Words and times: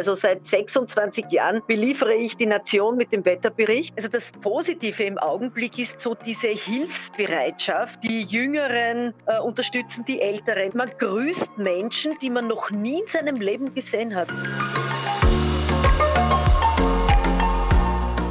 Also 0.00 0.14
seit 0.14 0.46
26 0.46 1.30
Jahren 1.30 1.60
beliefere 1.66 2.14
ich 2.14 2.34
die 2.34 2.46
Nation 2.46 2.96
mit 2.96 3.12
dem 3.12 3.22
Wetterbericht. 3.26 3.94
Also 3.98 4.08
das 4.08 4.32
Positive 4.32 5.04
im 5.04 5.18
Augenblick 5.18 5.78
ist 5.78 6.00
so 6.00 6.14
diese 6.14 6.46
Hilfsbereitschaft. 6.46 8.02
Die 8.02 8.22
Jüngeren 8.22 9.12
äh, 9.26 9.38
unterstützen 9.40 10.06
die 10.06 10.22
Älteren. 10.22 10.70
Man 10.74 10.90
grüßt 10.98 11.58
Menschen, 11.58 12.14
die 12.22 12.30
man 12.30 12.46
noch 12.48 12.70
nie 12.70 13.00
in 13.00 13.06
seinem 13.08 13.36
Leben 13.36 13.74
gesehen 13.74 14.14
hat. 14.14 14.28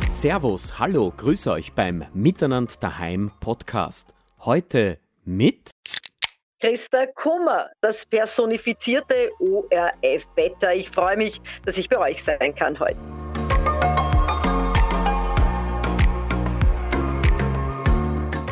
Servus, 0.10 0.80
hallo, 0.80 1.14
grüße 1.16 1.52
euch 1.52 1.74
beim 1.74 2.04
Miteinander 2.16 2.74
daheim 2.80 3.30
Podcast. 3.42 4.16
Heute 4.40 4.98
mit 5.24 5.70
Christa 6.62 7.06
Kummer, 7.16 7.70
das 7.80 8.06
personifizierte 8.06 9.32
ORF-Wetter. 9.40 10.76
Ich 10.76 10.90
freue 10.90 11.16
mich, 11.16 11.40
dass 11.66 11.78
ich 11.78 11.88
bei 11.88 11.98
euch 11.98 12.22
sein 12.22 12.54
kann 12.54 12.78
heute. 12.78 13.00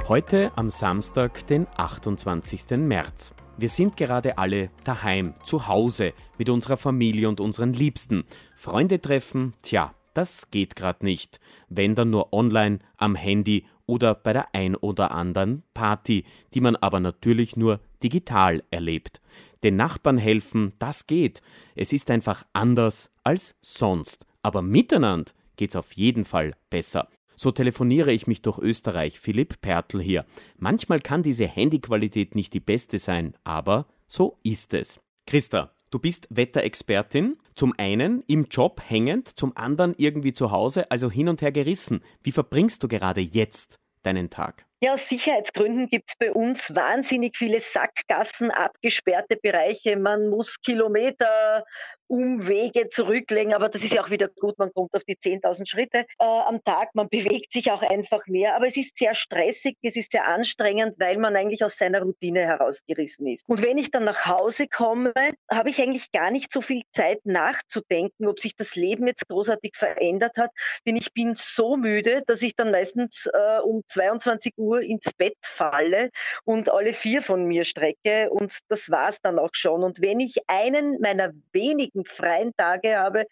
Heute 0.08 0.54
am 0.56 0.70
Samstag, 0.70 1.46
den 1.48 1.68
28. 1.76 2.78
März. 2.78 3.34
Wir 3.58 3.68
sind 3.68 3.98
gerade 3.98 4.38
alle 4.38 4.70
daheim, 4.86 5.34
zu 5.44 5.68
Hause, 5.68 6.14
mit 6.38 6.48
unserer 6.50 6.78
Familie 6.78 7.28
und 7.28 7.42
unseren 7.42 7.74
Liebsten. 7.74 8.24
Freunde 8.56 9.02
treffen, 9.02 9.54
tja, 9.64 9.94
das 10.14 10.50
geht 10.50 10.78
gerade 10.78 11.04
nicht. 11.04 11.42
Wenn 11.68 11.94
dann 11.94 12.12
nur 12.12 12.32
online, 12.32 12.80
am 12.96 13.16
Handy 13.16 13.66
oder 13.88 14.14
bei 14.14 14.34
der 14.34 14.54
ein 14.54 14.76
oder 14.76 15.12
anderen 15.12 15.64
Party, 15.74 16.24
die 16.54 16.62
man 16.62 16.76
aber 16.76 17.00
natürlich 17.00 17.56
nur 17.58 17.80
digital 18.04 18.64
erlebt. 18.70 19.22
Den 19.64 19.76
Nachbarn 19.76 20.18
helfen, 20.18 20.74
das 20.78 21.08
geht. 21.08 21.42
Es 21.76 21.94
ist 21.94 22.12
einfach 22.12 22.46
anders 22.54 23.10
als 23.24 23.56
sonst. 23.62 24.28
Aber 24.44 24.62
miteinander 24.62 25.32
geht's 25.56 25.76
auf 25.76 25.94
jeden 25.94 26.26
Fall 26.26 26.54
besser. 26.70 27.10
So 27.36 27.52
telefoniere 27.52 28.12
ich 28.12 28.28
mich 28.28 28.42
durch 28.42 28.60
Österreich. 28.60 29.20
Philipp 29.20 29.62
Pertl 29.62 30.02
hier. 30.02 30.26
Manchmal 30.58 31.00
kann 31.00 31.24
diese 31.24 31.48
Handyqualität 31.48 32.36
nicht 32.36 32.54
die 32.54 32.60
beste 32.60 33.00
sein, 33.00 33.36
aber 33.44 33.88
so 34.08 34.38
ist 34.44 34.74
es. 34.74 35.00
Christa, 35.26 35.72
Du 35.90 36.00
bist 36.00 36.28
Wetterexpertin, 36.30 37.38
zum 37.56 37.74
einen 37.78 38.22
im 38.28 38.48
Job 38.52 38.82
hängend, 38.86 39.40
zum 39.40 39.56
anderen 39.56 39.96
irgendwie 39.98 40.34
zu 40.34 40.52
Hause, 40.52 40.92
also 40.92 41.10
hin 41.10 41.30
und 41.30 41.42
her 41.42 41.54
gerissen. 41.54 42.04
Wie 42.24 42.34
verbringst 42.34 42.84
du 42.84 42.90
gerade 42.90 43.22
jetzt 43.22 43.80
deinen 44.04 44.30
Tag? 44.30 44.66
Ja, 44.84 44.96
aus 44.96 45.08
Sicherheitsgründen 45.08 45.88
gibt 45.88 46.10
es 46.10 46.16
bei 46.20 46.32
uns 46.32 46.76
wahnsinnig 46.76 47.38
viele 47.38 47.62
Sackgassen, 47.62 48.52
abgesperrte 48.52 49.38
Bereiche. 49.38 49.96
Man 49.96 50.30
muss 50.30 50.62
Kilometer 50.62 51.64
Umwege 52.08 52.90
zurücklegen, 52.90 53.54
aber 53.54 53.70
das 53.70 53.84
ist 53.84 53.94
ja 53.94 54.04
auch 54.04 54.10
wieder 54.10 54.28
gut, 54.28 54.58
man 54.58 54.74
kommt 54.74 54.94
auf 54.94 55.04
die 55.04 55.16
10.000 55.16 55.68
Schritte 55.68 56.00
äh, 56.20 56.26
am 56.26 56.64
Tag, 56.64 56.96
man 56.96 57.10
bewegt 57.10 57.52
sich 57.52 57.72
auch 57.72 57.82
einfach 57.82 58.26
mehr, 58.28 58.56
aber 58.56 58.68
es 58.68 58.78
ist 58.78 58.98
sehr 58.98 59.16
stressig, 59.16 59.78
es 59.82 59.96
ist 59.96 60.12
sehr 60.12 60.28
anstrengend, 60.28 60.96
weil 61.00 61.18
man 61.18 61.36
eigentlich 61.36 61.64
aus 61.64 61.78
seiner 61.78 62.02
Routine 62.02 62.42
herausgerissen 62.42 63.28
ist. 63.28 63.44
Und 63.48 63.64
wenn 63.64 63.78
ich 63.78 63.92
dann 63.92 64.06
nach 64.06 64.26
Hause 64.26 64.68
komme, 64.68 65.14
habe 65.50 65.70
ich 65.70 65.82
eigentlich 65.82 66.12
gar 66.12 66.32
nicht 66.32 66.52
so 66.52 66.62
viel 66.62 66.84
Zeit 66.92 67.26
nachzudenken, 67.26 68.28
ob 68.28 68.40
sich 68.40 68.56
das 68.56 68.76
Leben 68.76 69.08
jetzt 69.08 69.28
großartig 69.28 69.76
verändert 69.76 70.38
hat, 70.38 70.52
denn 70.86 70.96
ich 70.96 71.14
bin 71.14 71.36
so 71.36 71.78
müde, 71.78 72.24
dass 72.28 72.42
ich 72.42 72.56
dann 72.56 72.72
meistens 72.72 73.28
äh, 73.34 73.60
um 73.60 73.84
22 73.86 74.54
Uhr 74.58 74.82
ins 74.82 75.14
Bett 75.14 75.38
falle 75.42 76.10
und 76.46 76.70
alle 76.70 76.94
vier 76.94 77.22
von 77.22 77.46
mir 77.46 77.64
strecke 77.64 78.30
und 78.30 78.60
das 78.70 78.90
war's 78.90 79.20
dann 79.22 79.40
auch 79.40 79.54
schon. 79.54 79.84
Und 79.84 80.02
wenn 80.02 80.20
ich 80.20 80.38
einen 80.48 81.00
meiner 81.02 81.34
wenigen 81.52 81.97
freien 82.06 82.52
Tage 82.58 82.98
habe, 82.98 83.26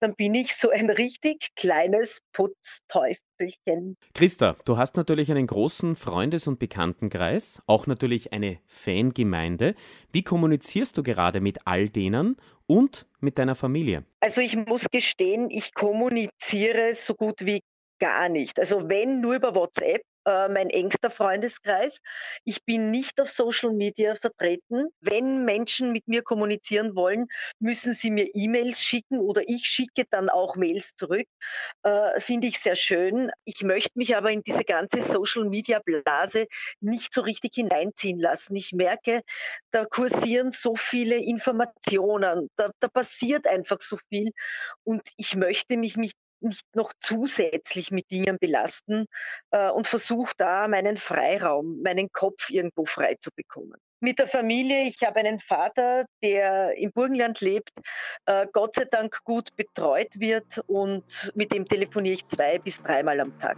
dann 0.00 0.14
bin 0.14 0.34
ich 0.34 0.54
so 0.54 0.70
ein 0.70 0.90
richtig 0.90 1.48
kleines 1.56 2.20
Putzteufelchen. 2.32 3.96
Christa, 4.14 4.56
du 4.64 4.76
hast 4.76 4.96
natürlich 4.96 5.30
einen 5.30 5.46
großen 5.46 5.96
Freundes- 5.96 6.46
und 6.46 6.58
Bekanntenkreis, 6.58 7.62
auch 7.66 7.86
natürlich 7.86 8.32
eine 8.32 8.60
Fangemeinde. 8.66 9.74
Wie 10.12 10.22
kommunizierst 10.22 10.96
du 10.96 11.02
gerade 11.02 11.40
mit 11.40 11.66
all 11.66 11.88
denen 11.88 12.36
und 12.66 13.06
mit 13.20 13.38
deiner 13.38 13.54
Familie? 13.54 14.04
Also 14.20 14.40
ich 14.40 14.56
muss 14.56 14.86
gestehen, 14.90 15.50
ich 15.50 15.74
kommuniziere 15.74 16.94
so 16.94 17.14
gut 17.14 17.44
wie 17.44 17.60
gar 17.98 18.28
nicht. 18.28 18.60
Also 18.60 18.88
wenn 18.88 19.20
nur 19.20 19.34
über 19.34 19.54
WhatsApp, 19.54 20.02
äh, 20.28 20.48
mein 20.48 20.68
engster 20.68 21.10
Freundeskreis. 21.10 22.00
Ich 22.44 22.64
bin 22.64 22.90
nicht 22.90 23.18
auf 23.20 23.30
Social 23.30 23.72
Media 23.72 24.14
vertreten. 24.16 24.88
Wenn 25.00 25.44
Menschen 25.46 25.90
mit 25.90 26.06
mir 26.06 26.22
kommunizieren 26.22 26.94
wollen, 26.94 27.28
müssen 27.58 27.94
sie 27.94 28.10
mir 28.10 28.28
E-Mails 28.34 28.82
schicken 28.82 29.18
oder 29.20 29.42
ich 29.48 29.64
schicke 29.64 30.04
dann 30.10 30.28
auch 30.28 30.54
Mails 30.56 30.94
zurück. 30.94 31.26
Äh, 31.82 32.20
Finde 32.20 32.46
ich 32.46 32.60
sehr 32.60 32.76
schön. 32.76 33.30
Ich 33.44 33.62
möchte 33.62 33.92
mich 33.94 34.16
aber 34.16 34.30
in 34.30 34.42
diese 34.42 34.64
ganze 34.64 35.00
Social 35.00 35.46
Media 35.46 35.80
Blase 35.82 36.46
nicht 36.80 37.14
so 37.14 37.22
richtig 37.22 37.54
hineinziehen 37.54 38.18
lassen. 38.18 38.54
Ich 38.54 38.72
merke, 38.72 39.22
da 39.70 39.86
kursieren 39.86 40.50
so 40.50 40.76
viele 40.76 41.16
Informationen, 41.16 42.50
da, 42.56 42.70
da 42.80 42.88
passiert 42.88 43.46
einfach 43.46 43.80
so 43.80 43.96
viel 44.10 44.32
und 44.84 45.02
ich 45.16 45.36
möchte 45.36 45.78
mich 45.78 45.96
nicht 45.96 46.16
nicht 46.40 46.64
noch 46.74 46.92
zusätzlich 47.00 47.90
mit 47.90 48.10
Dingen 48.10 48.38
belasten 48.38 49.06
äh, 49.50 49.70
und 49.70 49.86
versuche 49.86 50.32
da 50.36 50.68
meinen 50.68 50.96
Freiraum, 50.96 51.82
meinen 51.82 52.10
Kopf 52.12 52.50
irgendwo 52.50 52.84
frei 52.84 53.16
zu 53.20 53.30
bekommen. 53.34 53.76
Mit 54.00 54.20
der 54.20 54.28
Familie, 54.28 54.84
ich 54.84 55.02
habe 55.02 55.16
einen 55.16 55.40
Vater, 55.40 56.06
der 56.22 56.78
im 56.78 56.92
Burgenland 56.92 57.40
lebt, 57.40 57.72
äh, 58.26 58.46
Gott 58.52 58.76
sei 58.76 58.84
Dank 58.84 59.24
gut 59.24 59.54
betreut 59.56 60.20
wird 60.20 60.62
und 60.68 61.04
mit 61.34 61.52
dem 61.52 61.66
telefoniere 61.66 62.14
ich 62.14 62.28
zwei 62.28 62.58
bis 62.58 62.80
dreimal 62.80 63.18
am 63.18 63.36
Tag. 63.40 63.56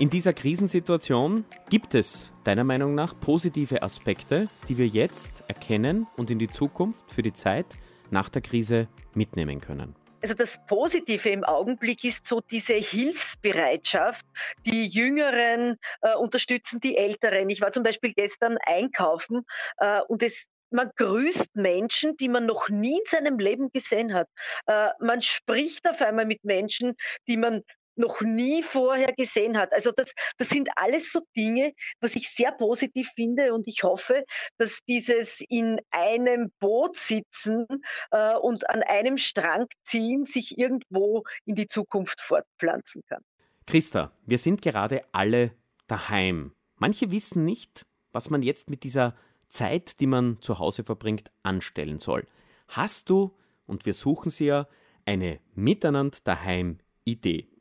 In 0.00 0.10
dieser 0.10 0.32
Krisensituation 0.32 1.44
gibt 1.70 1.94
es 1.94 2.32
deiner 2.42 2.64
Meinung 2.64 2.96
nach 2.96 3.18
positive 3.20 3.82
Aspekte, 3.82 4.48
die 4.68 4.76
wir 4.76 4.88
jetzt 4.88 5.44
erkennen 5.46 6.08
und 6.16 6.32
in 6.32 6.40
die 6.40 6.48
Zukunft 6.48 7.12
für 7.12 7.22
die 7.22 7.32
Zeit 7.32 7.76
nach 8.14 8.30
der 8.30 8.40
Krise 8.40 8.88
mitnehmen 9.12 9.60
können? 9.60 9.94
Also 10.22 10.32
das 10.32 10.58
Positive 10.66 11.28
im 11.28 11.44
Augenblick 11.44 12.02
ist 12.02 12.26
so 12.26 12.40
diese 12.40 12.72
Hilfsbereitschaft. 12.72 14.24
Die 14.64 14.86
Jüngeren 14.86 15.76
äh, 16.00 16.14
unterstützen 16.14 16.80
die 16.80 16.96
Älteren. 16.96 17.50
Ich 17.50 17.60
war 17.60 17.72
zum 17.72 17.82
Beispiel 17.82 18.14
gestern 18.14 18.56
einkaufen 18.64 19.42
äh, 19.76 20.00
und 20.08 20.22
es 20.22 20.46
man 20.70 20.90
grüßt 20.96 21.54
Menschen, 21.54 22.16
die 22.16 22.28
man 22.28 22.46
noch 22.46 22.68
nie 22.68 22.98
in 22.98 23.04
seinem 23.06 23.38
Leben 23.38 23.70
gesehen 23.70 24.12
hat. 24.14 24.28
Äh, 24.66 24.88
man 24.98 25.22
spricht 25.22 25.88
auf 25.88 26.00
einmal 26.00 26.26
mit 26.26 26.42
Menschen, 26.42 26.96
die 27.28 27.36
man 27.36 27.62
noch 27.96 28.20
nie 28.20 28.62
vorher 28.62 29.12
gesehen 29.12 29.56
hat. 29.56 29.72
Also 29.72 29.92
das, 29.92 30.12
das 30.36 30.48
sind 30.48 30.68
alles 30.76 31.12
so 31.12 31.20
Dinge, 31.36 31.72
was 32.00 32.16
ich 32.16 32.30
sehr 32.30 32.52
positiv 32.52 33.10
finde 33.14 33.54
und 33.54 33.66
ich 33.66 33.82
hoffe, 33.82 34.24
dass 34.58 34.80
dieses 34.88 35.40
in 35.48 35.80
einem 35.90 36.52
Boot 36.60 36.96
sitzen 36.96 37.66
äh, 38.10 38.34
und 38.36 38.68
an 38.68 38.82
einem 38.82 39.18
Strang 39.18 39.66
ziehen 39.84 40.24
sich 40.24 40.58
irgendwo 40.58 41.24
in 41.44 41.54
die 41.54 41.66
Zukunft 41.66 42.20
fortpflanzen 42.20 43.02
kann. 43.08 43.22
Christa, 43.66 44.12
wir 44.26 44.38
sind 44.38 44.62
gerade 44.62 45.02
alle 45.12 45.52
daheim. 45.86 46.52
Manche 46.76 47.10
wissen 47.10 47.44
nicht, 47.44 47.86
was 48.12 48.30
man 48.30 48.42
jetzt 48.42 48.68
mit 48.68 48.84
dieser 48.84 49.14
Zeit, 49.48 50.00
die 50.00 50.06
man 50.06 50.40
zu 50.40 50.58
Hause 50.58 50.84
verbringt, 50.84 51.30
anstellen 51.42 51.98
soll. 51.98 52.26
Hast 52.68 53.08
du, 53.08 53.36
und 53.66 53.86
wir 53.86 53.94
suchen 53.94 54.30
sie 54.30 54.46
ja, 54.46 54.66
eine 55.06 55.40
Miteinander 55.54 56.18
daheim 56.24 56.78
Idee? 57.04 57.53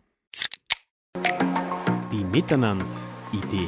Die 2.34 2.40
Miteinander-Idee. 2.40 3.68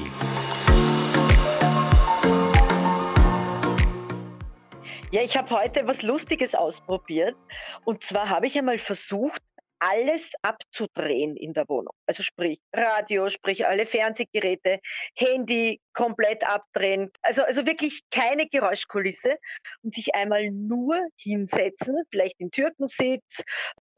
Ja, 5.12 5.22
ich 5.22 5.38
habe 5.38 5.52
heute 5.52 5.86
was 5.86 6.02
Lustiges 6.02 6.56
ausprobiert. 6.56 7.36
Und 7.84 8.04
zwar 8.04 8.28
habe 8.30 8.48
ich 8.48 8.58
einmal 8.58 8.80
versucht, 8.80 9.42
alles 9.78 10.32
abzudrehen 10.42 11.36
in 11.36 11.54
der 11.54 11.70
Wohnung. 11.70 11.94
Also 12.08 12.24
sprich 12.24 12.60
Radio, 12.74 13.30
sprich 13.30 13.68
alle 13.68 13.86
Fernsehgeräte, 13.86 14.80
Handy 15.16 15.80
komplett 15.94 16.44
abdrehen. 16.44 17.12
Also, 17.22 17.44
also 17.44 17.68
wirklich 17.68 18.02
keine 18.10 18.48
Geräuschkulisse 18.48 19.38
und 19.84 19.94
sich 19.94 20.16
einmal 20.16 20.50
nur 20.50 21.00
hinsetzen, 21.18 21.98
vielleicht 22.10 22.40
im 22.40 22.50
Türkensitz, 22.50 23.44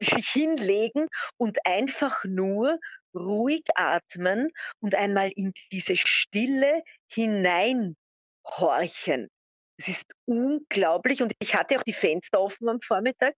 sich 0.00 0.28
hinlegen 0.28 1.08
und 1.38 1.58
einfach 1.64 2.22
nur 2.24 2.78
ruhig 3.14 3.64
atmen 3.74 4.50
und 4.80 4.94
einmal 4.94 5.30
in 5.34 5.52
diese 5.72 5.96
Stille 5.96 6.82
hineinhorchen. 7.10 9.28
Es 9.78 9.88
ist 9.88 10.12
unglaublich 10.24 11.22
und 11.22 11.32
ich 11.38 11.54
hatte 11.54 11.78
auch 11.78 11.84
die 11.84 11.92
Fenster 11.92 12.40
offen 12.40 12.68
am 12.68 12.80
Vormittag. 12.80 13.34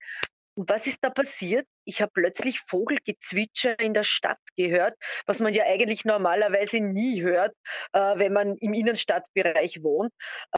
Und 0.55 0.69
was 0.69 0.87
ist 0.87 0.99
da 1.03 1.11
passiert? 1.11 1.67
Ich 1.85 2.03
habe 2.03 2.13
plötzlich 2.13 2.61
Vogelgezwitscher 2.67 3.79
in 3.79 3.95
der 3.95 4.05
Stadt 4.05 4.39
gehört, 4.57 4.97
was 5.27 5.41
man 5.41 5.55
ja 5.55 5.65
eigentlich 5.65 6.05
normalerweise 6.05 6.81
nie 6.81 7.23
hört, 7.23 7.55
äh, 7.93 7.99
wenn 8.17 8.33
man 8.33 8.57
im 8.57 8.75
Innenstadtbereich 8.75 9.83
wohnt. 9.83 10.13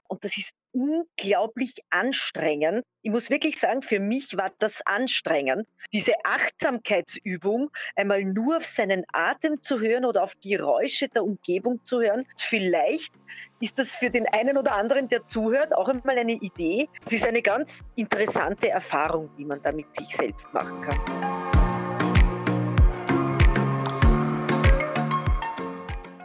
Und 0.09 0.25
das 0.25 0.37
ist 0.37 0.53
unglaublich 0.73 1.83
anstrengend. 1.91 2.85
Ich 3.03 3.11
muss 3.11 3.31
wirklich 3.31 3.59
sagen, 3.59 3.83
für 3.83 4.01
mich 4.01 4.37
war 4.37 4.51
das 4.59 4.81
anstrengend, 4.87 5.69
diese 5.93 6.15
Achtsamkeitsübung 6.25 7.71
einmal 7.95 8.25
nur 8.25 8.57
auf 8.57 8.65
seinen 8.65 9.05
Atem 9.13 9.61
zu 9.61 9.81
hören 9.81 10.05
oder 10.05 10.23
auf 10.23 10.33
Geräusche 10.43 11.09
der 11.09 11.25
Umgebung 11.25 11.85
zu 11.85 12.01
hören. 12.01 12.27
Vielleicht 12.39 13.13
ist 13.61 13.79
das 13.79 13.95
für 13.95 14.11
den 14.11 14.27
einen 14.27 14.57
oder 14.57 14.73
anderen, 14.75 15.09
der 15.09 15.27
zuhört, 15.27 15.75
auch 15.75 15.89
einmal 15.89 16.19
eine 16.19 16.33
Idee. 16.33 16.89
Es 17.07 17.13
ist 17.13 17.25
eine 17.25 17.43
ganz 17.43 17.85
interessante 17.97 18.71
Erfahrung, 18.71 19.31
die 19.39 19.45
man 19.45 19.63
da 19.63 19.73
mit 19.73 19.95
sich 19.95 20.09
selbst 20.17 20.53
machen 20.53 20.81
kann. 20.83 21.12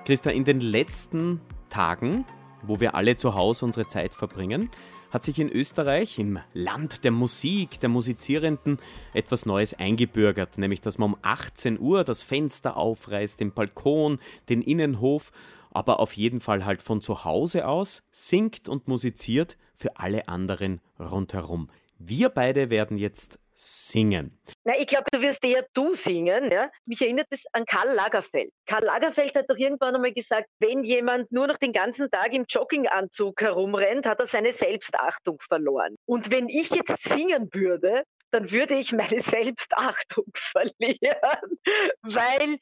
Christa, 0.05 0.29
in 0.29 0.45
den 0.45 0.61
letzten 0.61 1.41
Tagen 1.69 2.25
wo 2.67 2.79
wir 2.79 2.95
alle 2.95 3.17
zu 3.17 3.35
Hause 3.35 3.65
unsere 3.65 3.87
Zeit 3.87 4.15
verbringen, 4.15 4.69
hat 5.11 5.23
sich 5.23 5.39
in 5.39 5.49
Österreich, 5.49 6.19
im 6.19 6.39
Land 6.53 7.03
der 7.03 7.11
Musik, 7.11 7.79
der 7.79 7.89
Musizierenden, 7.89 8.77
etwas 9.13 9.45
Neues 9.45 9.73
eingebürgert, 9.73 10.57
nämlich 10.57 10.81
dass 10.81 10.97
man 10.97 11.13
um 11.13 11.19
18 11.21 11.79
Uhr 11.79 12.03
das 12.03 12.23
Fenster 12.23 12.77
aufreißt, 12.77 13.39
den 13.39 13.53
Balkon, 13.53 14.19
den 14.49 14.61
Innenhof, 14.61 15.31
aber 15.71 15.99
auf 15.99 16.13
jeden 16.13 16.39
Fall 16.39 16.65
halt 16.65 16.81
von 16.81 17.01
zu 17.01 17.23
Hause 17.23 17.67
aus 17.67 18.03
singt 18.11 18.67
und 18.67 18.87
musiziert 18.87 19.57
für 19.73 19.97
alle 19.97 20.27
anderen 20.27 20.81
rundherum. 20.99 21.69
Wir 21.99 22.29
beide 22.29 22.69
werden 22.69 22.97
jetzt 22.97 23.39
singen? 23.57 24.39
Na, 24.63 24.73
ich 24.77 24.87
glaube, 24.87 25.05
du 25.11 25.19
wirst 25.19 25.43
eher 25.43 25.65
du 25.73 25.95
singen. 25.95 26.51
Ja? 26.51 26.69
Mich 26.85 27.01
erinnert 27.01 27.27
es 27.31 27.43
an 27.53 27.65
Karl 27.65 27.93
Lagerfeld. 27.93 28.51
Karl 28.67 28.83
Lagerfeld 28.83 29.35
hat 29.35 29.49
doch 29.49 29.57
irgendwann 29.57 29.95
einmal 29.95 30.13
gesagt, 30.13 30.47
wenn 30.59 30.83
jemand 30.83 31.31
nur 31.31 31.47
noch 31.47 31.57
den 31.57 31.73
ganzen 31.73 32.09
Tag 32.11 32.33
im 32.33 32.45
Jogginganzug 32.47 33.41
herumrennt, 33.41 34.05
hat 34.05 34.19
er 34.19 34.27
seine 34.27 34.53
Selbstachtung 34.53 35.39
verloren. 35.47 35.95
Und 36.05 36.31
wenn 36.31 36.49
ich 36.49 36.69
jetzt 36.69 37.03
singen 37.03 37.49
würde, 37.51 38.03
dann 38.31 38.51
würde 38.51 38.75
ich 38.75 38.91
meine 38.91 39.19
Selbstachtung 39.19 40.25
verlieren, 40.35 41.59
weil 42.03 42.57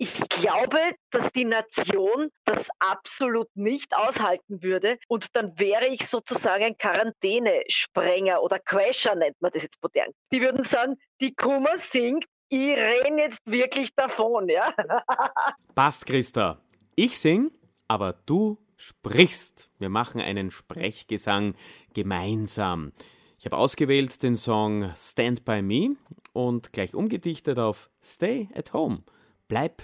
ich 0.00 0.14
glaube, 0.30 0.78
dass 1.10 1.30
die 1.32 1.44
Nation 1.44 2.30
das 2.46 2.68
absolut 2.78 3.48
nicht 3.54 3.94
aushalten 3.94 4.62
würde 4.62 4.98
und 5.08 5.36
dann 5.36 5.58
wäre 5.58 5.88
ich 5.88 6.08
sozusagen 6.08 6.64
ein 6.64 6.78
Quarantänesprenger 6.78 8.42
oder 8.42 8.58
Crasher 8.58 9.14
nennt 9.14 9.40
man 9.42 9.50
das 9.52 9.62
jetzt 9.62 9.82
modern. 9.82 10.10
Die 10.32 10.40
würden 10.40 10.62
sagen, 10.62 10.96
die 11.20 11.34
Kummer 11.34 11.76
singt, 11.76 12.24
ich 12.48 12.70
renne 12.70 13.24
jetzt 13.24 13.42
wirklich 13.44 13.94
davon, 13.94 14.48
ja. 14.48 14.74
Passt, 15.74 16.06
Christa. 16.06 16.58
Ich 16.96 17.18
sing, 17.18 17.50
aber 17.86 18.14
du 18.24 18.56
sprichst. 18.76 19.70
Wir 19.78 19.90
machen 19.90 20.22
einen 20.22 20.50
Sprechgesang 20.50 21.54
gemeinsam. 21.92 22.92
Ich 23.38 23.44
habe 23.44 23.58
ausgewählt 23.58 24.22
den 24.22 24.36
Song 24.36 24.94
Stand 24.96 25.44
By 25.44 25.60
Me 25.60 25.96
und 26.32 26.72
gleich 26.72 26.94
umgedichtet 26.94 27.58
auf 27.58 27.90
Stay 28.02 28.48
at 28.54 28.72
Home. 28.72 29.02
Bleib 29.50 29.82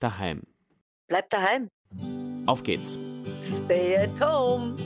daheim. 0.00 0.38
Bleib 1.10 1.28
daheim. 1.28 1.68
Auf 2.46 2.62
geht's. 2.62 2.96
Stay 3.42 3.96
at 3.96 4.08
home. 4.18 4.78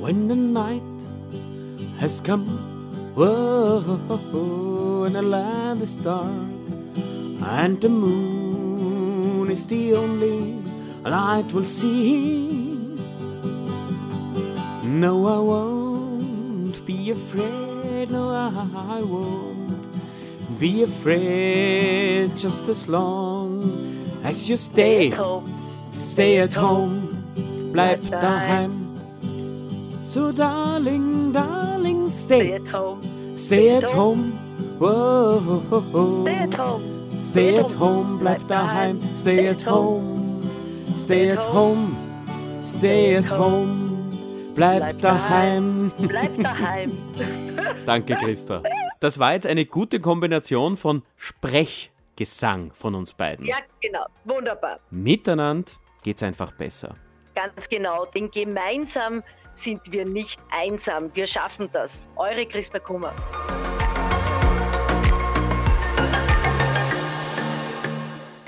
When 0.00 0.26
the 0.26 0.34
night 0.34 0.82
has 2.00 2.20
come, 2.20 2.48
whoa, 3.14 5.04
and 5.06 5.14
the 5.14 5.22
land 5.22 5.80
is 5.80 5.94
dark, 5.94 6.26
and 7.60 7.80
the 7.80 7.88
moon 7.88 9.48
is 9.48 9.64
the 9.68 9.94
only 9.94 10.58
light 11.04 11.46
we'll 11.52 11.64
see. 11.64 12.96
No, 14.82 15.14
I 15.26 15.38
won't 15.38 16.84
be 16.84 17.12
afraid, 17.12 18.10
no, 18.10 18.30
I 18.30 19.02
won't 19.02 19.61
be 20.62 20.84
afraid 20.84 22.36
just 22.36 22.68
as 22.68 22.86
long 22.86 23.58
as 24.22 24.48
you 24.48 24.56
stay. 24.56 25.08
Home. 25.10 25.50
Stay 25.90 26.38
at 26.38 26.54
home, 26.54 27.18
bleib 27.74 27.98
daheim. 28.06 28.94
So 30.04 30.30
darling, 30.30 31.32
darling, 31.32 32.08
stay 32.08 32.52
at 32.52 32.68
home. 32.68 33.02
Stay 33.36 33.74
at 33.74 33.90
home. 33.90 34.38
Whoa. 34.78 36.22
Stay 36.22 36.38
at 36.46 36.54
home. 36.54 36.84
Stay 37.24 37.58
at 37.58 37.72
home, 37.72 38.20
bleib 38.22 38.46
daheim. 38.46 39.02
Stay 39.16 39.48
at 39.48 39.62
home. 39.62 40.42
Stay 40.96 41.30
at 41.30 41.42
home. 41.42 41.98
Stay 42.62 43.16
at 43.16 43.26
home. 43.26 44.14
Bleib 44.54 44.94
daheim. 45.02 45.90
Bleib 46.06 46.38
daheim. 46.38 46.90
Danke, 47.84 48.14
Christa. 48.14 48.62
Das 49.02 49.18
war 49.18 49.32
jetzt 49.32 49.48
eine 49.48 49.66
gute 49.66 49.98
Kombination 49.98 50.76
von 50.76 51.02
Sprechgesang 51.16 52.72
von 52.72 52.94
uns 52.94 53.12
beiden. 53.12 53.44
Ja, 53.46 53.56
genau. 53.80 54.06
Wunderbar. 54.24 54.78
Miteinander 54.92 55.72
geht's 56.04 56.22
einfach 56.22 56.52
besser. 56.52 56.94
Ganz 57.34 57.68
genau, 57.68 58.06
denn 58.06 58.30
gemeinsam 58.30 59.24
sind 59.56 59.80
wir 59.90 60.04
nicht 60.04 60.40
einsam. 60.52 61.10
Wir 61.14 61.26
schaffen 61.26 61.68
das. 61.72 62.08
Eure 62.14 62.46
Christa 62.46 62.78
Kummer. 62.78 63.12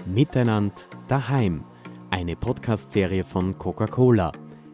Miteinander 0.06 0.82
daheim. 1.08 1.64
Eine 2.10 2.36
Podcast-Serie 2.36 3.24
von 3.24 3.58
Coca-Cola. 3.58 4.30